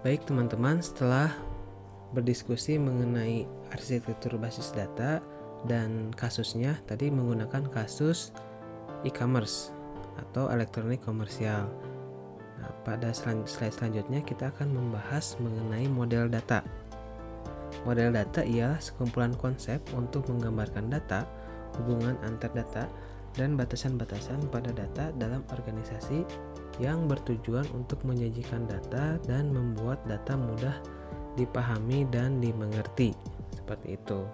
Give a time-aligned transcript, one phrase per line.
[0.00, 1.28] Baik teman-teman, setelah
[2.16, 5.20] berdiskusi mengenai arsitektur basis data
[5.68, 8.32] dan kasusnya tadi menggunakan kasus
[9.04, 9.76] e-commerce
[10.16, 11.68] atau elektronik komersial.
[12.56, 16.64] Nah, pada slide selanjutnya kita akan membahas mengenai model data.
[17.84, 21.28] Model data ialah sekumpulan konsep untuk menggambarkan data,
[21.76, 22.88] hubungan antar data,
[23.38, 26.26] dan batasan-batasan pada data dalam organisasi
[26.82, 30.76] yang bertujuan untuk menyajikan data dan membuat data mudah
[31.36, 33.14] dipahami dan dimengerti.
[33.54, 34.24] Seperti itu.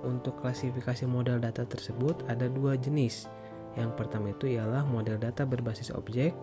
[0.00, 3.28] Untuk klasifikasi model data tersebut ada dua jenis.
[3.76, 6.34] Yang pertama itu ialah model data berbasis objek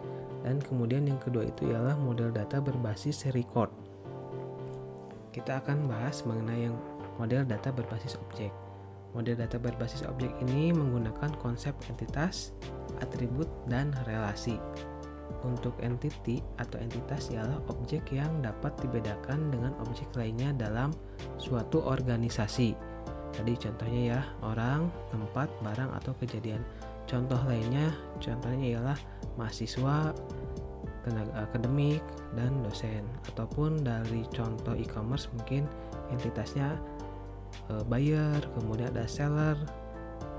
[0.46, 3.74] dan kemudian yang kedua itu ialah model data berbasis record.
[5.34, 6.78] Kita akan bahas mengenai yang
[7.18, 8.54] model data berbasis objek.
[9.16, 12.52] Model data berbasis objek ini menggunakan konsep entitas,
[13.00, 14.60] atribut, dan relasi.
[15.46, 20.92] Untuk entity atau entitas ialah objek yang dapat dibedakan dengan objek lainnya dalam
[21.38, 22.74] suatu organisasi.
[23.36, 26.64] Tadi contohnya ya, orang, tempat, barang, atau kejadian.
[27.06, 29.00] Contoh lainnya, contohnya ialah
[29.40, 30.12] mahasiswa,
[31.06, 32.04] tenaga akademik,
[32.36, 33.06] dan dosen.
[33.32, 35.70] Ataupun dari contoh e-commerce mungkin
[36.12, 36.76] entitasnya
[37.70, 39.58] e, buyer, kemudian ada seller,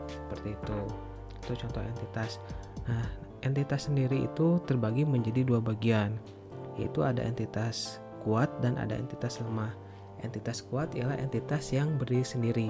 [0.06, 0.78] seperti itu.
[1.44, 2.38] Itu contoh entitas.
[2.86, 3.06] Nah,
[3.42, 6.16] entitas sendiri itu terbagi menjadi dua bagian,
[6.78, 9.72] yaitu ada entitas kuat dan ada entitas lemah.
[10.27, 12.69] Entitas kuat ialah entitas yang berdiri sendiri.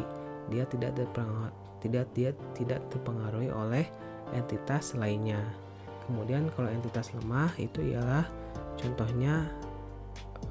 [0.52, 3.84] Dia tidak terpengaruhi, tidak dia tidak terpengaruhi oleh
[4.36, 5.40] entitas lainnya.
[6.08, 8.24] Kemudian kalau entitas lemah itu ialah
[8.80, 9.48] contohnya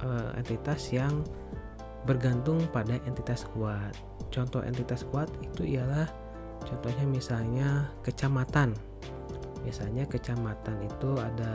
[0.02, 1.26] uh, entitas yang
[2.06, 3.96] bergantung pada entitas kuat.
[4.30, 6.06] Contoh entitas kuat itu ialah
[6.68, 8.76] contohnya misalnya kecamatan
[9.68, 11.54] biasanya kecamatan itu ada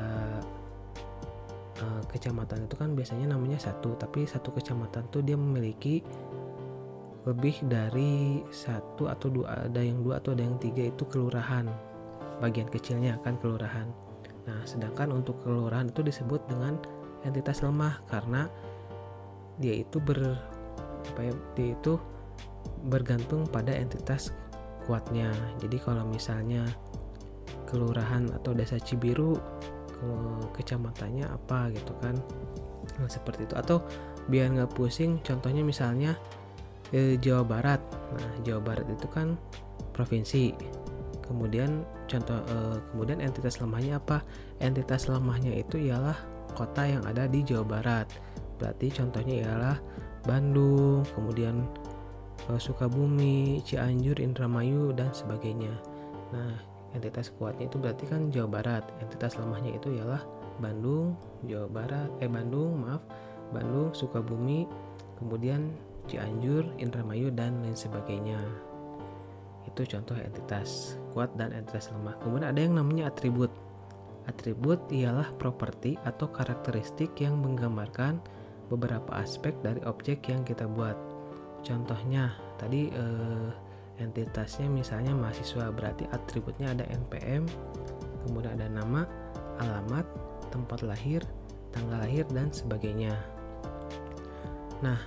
[1.80, 6.04] uh, kecamatan itu kan biasanya namanya satu tapi satu kecamatan tuh dia memiliki
[7.24, 11.64] lebih dari satu atau dua ada yang dua atau ada yang tiga itu kelurahan
[12.42, 13.88] bagian kecilnya kan kelurahan
[14.44, 16.76] nah sedangkan untuk kelurahan itu disebut dengan
[17.24, 18.50] entitas lemah karena
[19.60, 20.38] dia itu ber
[21.12, 21.98] apa ya dia itu
[22.86, 24.30] bergantung pada entitas
[24.86, 25.30] kuatnya.
[25.62, 26.66] Jadi kalau misalnya
[27.68, 29.38] kelurahan atau desa Cibiru
[29.88, 30.10] ke
[30.60, 32.18] kecamatannya apa gitu kan
[32.98, 33.54] nah, seperti itu.
[33.54, 33.84] Atau
[34.30, 36.18] biar nggak pusing contohnya misalnya
[36.90, 37.80] eh, Jawa Barat.
[38.18, 39.38] Nah Jawa Barat itu kan
[39.94, 40.54] provinsi.
[41.22, 44.26] Kemudian contoh eh, kemudian entitas lemahnya apa?
[44.58, 46.18] Entitas lemahnya itu ialah
[46.52, 48.06] kota yang ada di Jawa Barat
[48.62, 49.76] berarti contohnya ialah
[50.22, 51.66] Bandung kemudian
[52.46, 55.74] eh, Sukabumi Cianjur Indramayu dan sebagainya.
[56.30, 56.54] Nah
[56.94, 58.84] entitas kuatnya itu berarti kan Jawa Barat.
[59.02, 60.22] Entitas lemahnya itu ialah
[60.62, 63.02] Bandung Jawa Barat eh Bandung maaf
[63.50, 64.70] Bandung Sukabumi
[65.18, 65.74] kemudian
[66.06, 68.38] Cianjur Indramayu dan lain sebagainya.
[69.66, 72.18] Itu contoh entitas kuat dan entitas lemah.
[72.22, 73.50] Kemudian ada yang namanya atribut.
[74.26, 78.22] Atribut ialah properti atau karakteristik yang menggambarkan
[78.72, 80.96] beberapa aspek dari objek yang kita buat.
[81.60, 83.50] Contohnya tadi eh,
[84.00, 87.44] entitasnya misalnya mahasiswa berarti atributnya ada NPM
[88.24, 89.04] kemudian ada nama
[89.60, 90.06] alamat
[90.48, 91.20] tempat lahir
[91.70, 93.14] tanggal lahir dan sebagainya.
[94.80, 94.98] Nah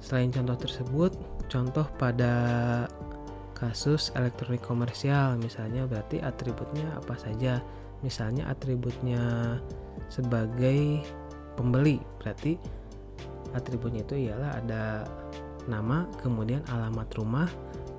[0.00, 1.12] selain contoh tersebut
[1.48, 2.32] contoh pada
[3.56, 7.60] kasus elektronik komersial misalnya berarti atributnya apa saja?
[8.00, 9.60] Misalnya atributnya
[10.08, 11.04] sebagai
[11.60, 12.56] pembeli berarti
[13.56, 14.82] atributnya itu ialah ada
[15.68, 17.48] nama kemudian alamat rumah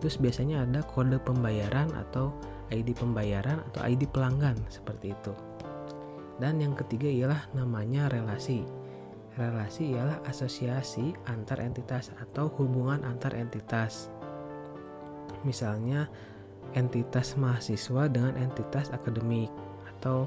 [0.02, 2.34] terus biasanya ada kode pembayaran atau
[2.72, 5.34] ID pembayaran atau ID pelanggan seperti itu.
[6.42, 8.66] Dan yang ketiga ialah namanya relasi.
[9.38, 14.10] Relasi ialah asosiasi antar entitas atau hubungan antar entitas.
[15.46, 16.10] Misalnya
[16.74, 19.54] entitas mahasiswa dengan entitas akademik
[19.86, 20.26] atau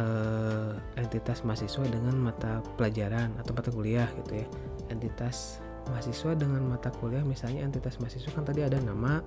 [0.00, 4.46] eh, entitas mahasiswa dengan mata pelajaran atau mata kuliah gitu ya.
[4.88, 5.60] Entitas
[5.92, 9.20] mahasiswa dengan mata kuliah misalnya entitas mahasiswa kan tadi ada nama,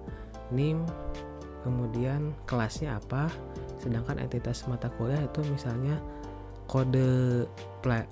[0.50, 0.82] NIM,
[1.62, 3.30] kemudian kelasnya apa,
[3.80, 6.02] sedangkan entitas mata kuliah itu misalnya
[6.68, 7.46] kode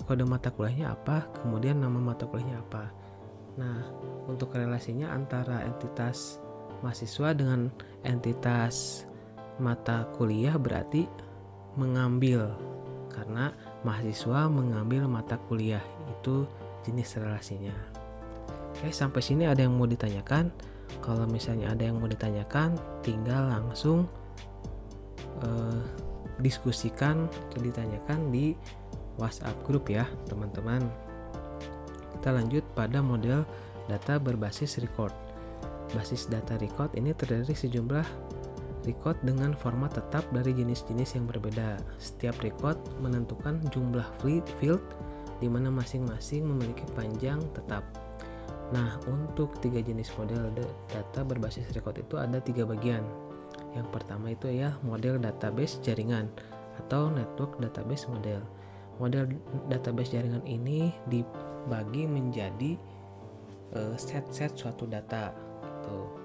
[0.06, 2.84] kode mata kuliahnya apa, kemudian nama mata kuliahnya apa.
[3.60, 3.84] Nah,
[4.28, 6.40] untuk relasinya antara entitas
[6.80, 7.68] mahasiswa dengan
[8.02, 9.04] entitas
[9.60, 11.04] mata kuliah berarti
[11.76, 12.52] mengambil
[13.12, 13.52] karena
[13.84, 16.48] mahasiswa mengambil mata kuliah itu
[16.82, 17.74] jenis relasinya.
[18.72, 20.48] Oke, sampai sini ada yang mau ditanyakan?
[21.04, 24.08] Kalau misalnya ada yang mau ditanyakan, tinggal langsung
[25.44, 25.80] uh,
[26.40, 28.56] diskusikan atau ditanyakan di
[29.20, 30.82] WhatsApp grup ya, teman-teman.
[32.16, 33.44] Kita lanjut pada model
[33.86, 35.12] data berbasis record.
[35.92, 38.06] Basis data record ini terdiri sejumlah
[38.84, 41.78] record dengan format tetap dari jenis-jenis yang berbeda.
[41.98, 44.06] Setiap record menentukan jumlah
[44.58, 44.82] field
[45.42, 47.82] di mana masing-masing memiliki panjang tetap.
[48.72, 50.48] Nah, untuk tiga jenis model
[50.88, 53.04] data berbasis record itu ada tiga bagian.
[53.76, 56.28] Yang pertama itu ya model database jaringan
[56.80, 58.40] atau network database model.
[58.96, 59.28] Model
[59.68, 62.78] database jaringan ini dibagi menjadi
[63.76, 65.32] eh, set-set uh, suatu data.
[65.60, 66.21] Gitu.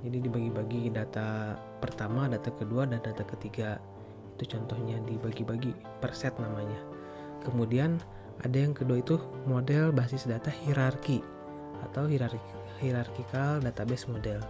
[0.00, 3.76] Jadi dibagi-bagi data pertama, data kedua, dan data ketiga.
[4.36, 6.80] Itu contohnya dibagi-bagi per set namanya.
[7.44, 8.00] Kemudian
[8.40, 11.20] ada yang kedua itu model basis data hierarki
[11.84, 12.08] atau
[12.80, 14.40] hierarchical database model.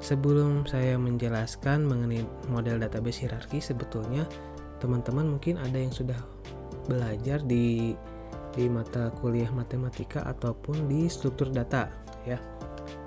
[0.00, 4.24] Sebelum saya menjelaskan mengenai model database hierarki, sebetulnya
[4.80, 6.16] teman-teman mungkin ada yang sudah
[6.88, 7.92] belajar di
[8.56, 11.92] di mata kuliah matematika ataupun di struktur data
[12.24, 12.40] ya.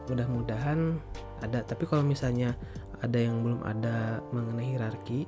[0.07, 1.01] Mudah-mudahan
[1.43, 2.55] ada, tapi kalau misalnya
[3.03, 5.27] ada yang belum ada mengenai hierarki,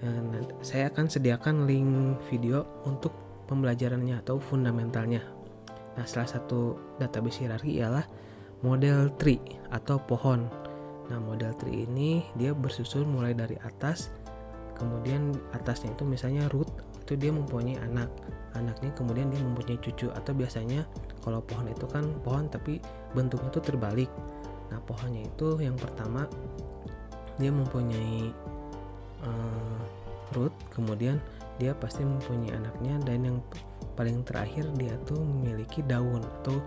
[0.00, 0.22] eh,
[0.62, 3.10] saya akan sediakan link video untuk
[3.50, 5.22] pembelajarannya atau fundamentalnya.
[5.96, 8.04] Nah, salah satu database hierarki ialah
[8.62, 9.40] model tree
[9.72, 10.46] atau pohon.
[11.06, 14.10] Nah, model tree ini dia bersusun mulai dari atas,
[14.76, 16.68] kemudian atasnya itu misalnya root
[17.06, 18.10] itu dia mempunyai anak,
[18.58, 20.82] anaknya kemudian dia mempunyai cucu atau biasanya
[21.22, 22.82] kalau pohon itu kan pohon tapi
[23.14, 24.10] bentuknya itu terbalik.
[24.72, 26.26] Nah, pohonnya itu yang pertama
[27.36, 28.32] dia mempunyai
[29.24, 29.80] uh,
[30.34, 31.20] root, kemudian
[31.56, 33.38] dia pasti mempunyai anaknya dan yang
[33.96, 36.24] paling terakhir dia tuh memiliki daun.
[36.40, 36.60] Atau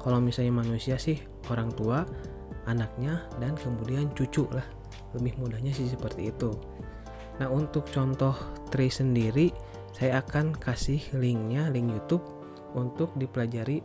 [0.00, 1.20] kalau misalnya manusia sih
[1.52, 2.04] orang tua
[2.66, 4.64] anaknya dan kemudian cucu lah.
[5.14, 6.52] Lebih mudahnya sih seperti itu.
[7.36, 8.32] Nah untuk contoh
[8.72, 9.52] tree sendiri
[9.96, 12.24] saya akan kasih linknya link YouTube
[12.76, 13.80] untuk dipelajari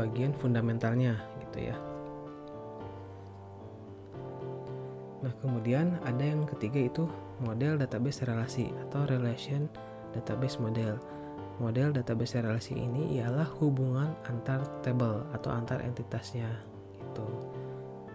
[0.00, 1.76] bagian fundamentalnya gitu ya
[5.22, 7.06] Nah, kemudian ada yang ketiga itu
[7.38, 9.70] model database relasi atau relation
[10.10, 10.98] database model.
[11.62, 16.50] Model database relasi ini ialah hubungan antar table atau antar entitasnya
[16.98, 17.28] gitu.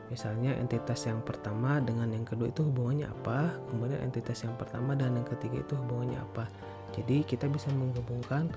[0.07, 5.15] Misalnya entitas yang pertama dengan yang kedua itu hubungannya apa, kemudian entitas yang pertama dan
[5.19, 6.48] yang ketiga itu hubungannya apa.
[6.95, 8.48] Jadi kita bisa menggabungkan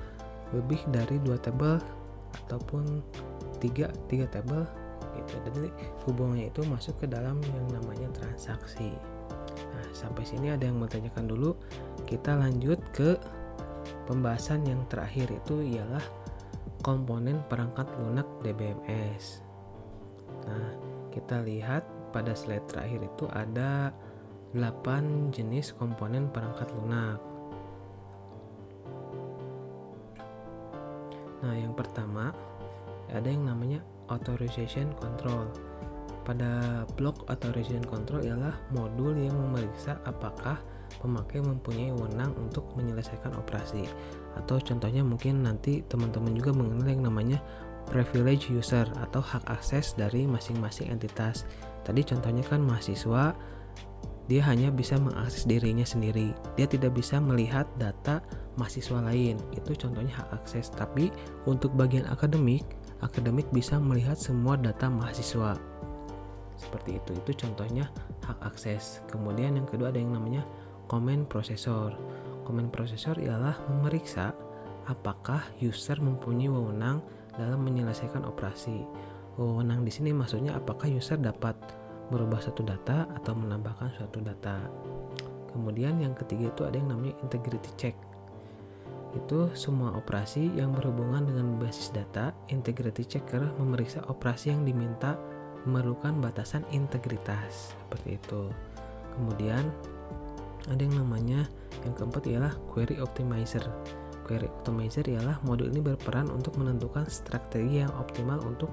[0.55, 1.79] lebih dari dua table
[2.47, 3.03] ataupun
[3.59, 4.67] tiga tiga table
[5.17, 5.35] gitu.
[5.51, 5.69] Jadi
[6.07, 8.95] hubungannya itu masuk ke dalam yang namanya transaksi.
[9.71, 11.51] Nah, sampai sini ada yang mau tanyakan dulu.
[12.05, 13.17] Kita lanjut ke
[14.07, 16.03] pembahasan yang terakhir itu ialah
[16.81, 19.45] komponen perangkat lunak DBMS.
[20.49, 20.71] Nah,
[21.13, 23.95] kita lihat pada slide terakhir itu ada
[24.55, 27.23] 8 jenis komponen perangkat lunak.
[31.41, 32.35] Nah, yang pertama
[33.09, 33.81] ada yang namanya
[34.11, 35.49] authorization control.
[36.27, 40.61] Pada blok authorization control ialah modul yang memeriksa apakah
[41.01, 43.87] pemakai mempunyai wewenang untuk menyelesaikan operasi.
[44.37, 47.39] Atau contohnya mungkin nanti teman-teman juga mengenal yang namanya
[47.89, 51.49] privilege user atau hak akses dari masing-masing entitas.
[51.83, 53.35] Tadi contohnya kan mahasiswa
[54.31, 56.31] dia hanya bisa mengakses dirinya sendiri.
[56.55, 58.23] Dia tidak bisa melihat data
[58.55, 59.43] mahasiswa lain.
[59.51, 60.71] Itu contohnya hak akses.
[60.71, 61.11] Tapi
[61.51, 62.63] untuk bagian akademik
[63.01, 65.57] akademik bisa melihat semua data mahasiswa.
[66.61, 67.89] Seperti itu, itu contohnya
[68.29, 69.01] hak akses.
[69.09, 70.45] Kemudian yang kedua ada yang namanya
[70.87, 71.97] comment processor.
[72.45, 74.37] Comment processor ialah memeriksa
[74.89, 77.01] apakah user mempunyai wewenang
[77.37, 78.85] dalam menyelesaikan operasi.
[79.41, 81.57] Wewenang di sini maksudnya apakah user dapat
[82.13, 84.61] merubah satu data atau menambahkan suatu data.
[85.51, 87.97] Kemudian yang ketiga itu ada yang namanya integrity check
[89.15, 95.19] itu semua operasi yang berhubungan dengan basis data, integrity checker memeriksa operasi yang diminta
[95.67, 98.49] memerlukan batasan integritas seperti itu.
[99.19, 99.67] Kemudian
[100.71, 101.51] ada yang namanya
[101.83, 103.65] yang keempat ialah query optimizer.
[104.25, 108.71] Query optimizer ialah modul ini berperan untuk menentukan strategi yang optimal untuk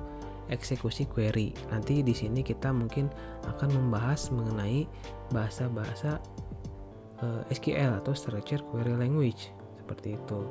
[0.54, 1.52] eksekusi query.
[1.74, 3.10] Nanti di sini kita mungkin
[3.50, 4.86] akan membahas mengenai
[5.34, 6.22] bahasa-bahasa
[7.26, 9.57] eh, SQL atau Structured Query Language
[9.88, 10.44] seperti itu.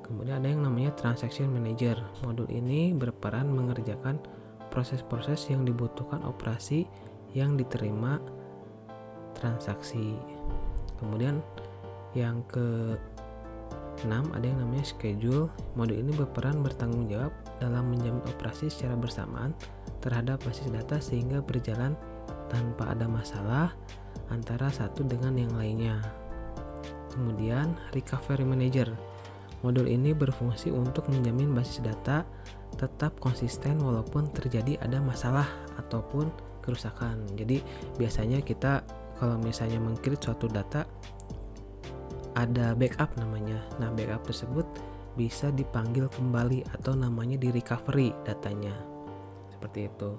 [0.00, 2.00] Kemudian ada yang namanya Transaction Manager.
[2.24, 4.16] Modul ini berperan mengerjakan
[4.72, 6.88] proses-proses yang dibutuhkan operasi
[7.36, 8.16] yang diterima
[9.36, 10.16] transaksi.
[10.96, 11.44] Kemudian
[12.16, 12.96] yang ke
[14.00, 15.52] 6 ada yang namanya schedule.
[15.76, 19.52] Modul ini berperan bertanggung jawab dalam menjamin operasi secara bersamaan
[20.00, 21.92] terhadap basis data sehingga berjalan
[22.48, 23.76] tanpa ada masalah
[24.32, 26.21] antara satu dengan yang lainnya.
[27.12, 28.88] Kemudian Recovery Manager.
[29.62, 32.26] Modul ini berfungsi untuk menjamin basis data
[32.74, 35.46] tetap konsisten walaupun terjadi ada masalah
[35.78, 36.32] ataupun
[36.64, 37.22] kerusakan.
[37.38, 37.62] Jadi
[38.00, 38.82] biasanya kita
[39.20, 40.82] kalau misalnya mengkrit suatu data
[42.32, 43.60] ada backup namanya.
[43.76, 44.64] Nah, backup tersebut
[45.14, 48.72] bisa dipanggil kembali atau namanya di recovery datanya.
[49.52, 50.16] Seperti itu.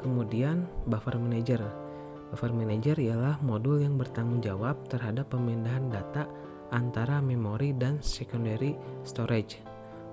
[0.00, 1.85] Kemudian buffer manager.
[2.30, 6.26] Buffer manager ialah modul yang bertanggung jawab terhadap pemindahan data
[6.74, 8.74] antara memori dan secondary
[9.06, 9.62] storage.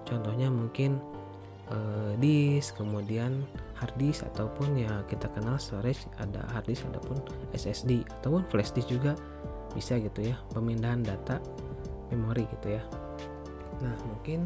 [0.06, 1.02] Contohnya mungkin
[1.74, 3.42] uh, disk, kemudian
[3.80, 7.18] hard disk ataupun ya kita kenal storage ada hard disk ataupun
[7.58, 9.18] SSD ataupun flash disk juga
[9.74, 11.42] bisa gitu ya pemindahan data
[12.14, 12.84] memori gitu ya.
[13.82, 14.46] Nah mungkin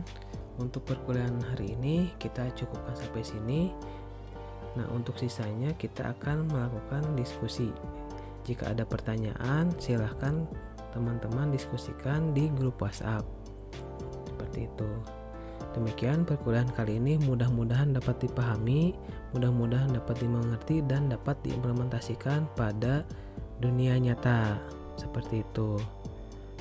[0.57, 3.61] untuk perkuliahan hari ini kita cukupkan sampai sini.
[4.75, 7.71] Nah untuk sisanya kita akan melakukan diskusi.
[8.43, 10.47] Jika ada pertanyaan silahkan
[10.91, 13.23] teman-teman diskusikan di grup WhatsApp.
[14.27, 14.89] Seperti itu.
[15.77, 18.97] Demikian perkuliahan kali ini mudah-mudahan dapat dipahami,
[19.37, 23.05] mudah-mudahan dapat dimengerti dan dapat diimplementasikan pada
[23.61, 24.57] dunia nyata.
[24.97, 25.77] Seperti itu.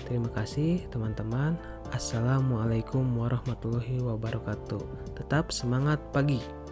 [0.04, 1.56] Terima kasih teman-teman.
[1.96, 5.16] Assalamualaikum warahmatullahi wabarakatuh.
[5.16, 6.65] Tetap semangat pagi.